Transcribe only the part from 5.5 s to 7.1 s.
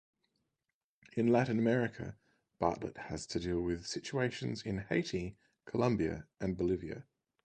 Colombia and Bolivia.